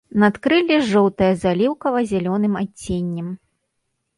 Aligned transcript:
Надкрылле 0.21 0.77
жоўтае 0.91 1.27
з 1.43 1.49
аліўкава-зялёным 1.51 2.53
адценнем. 2.63 3.27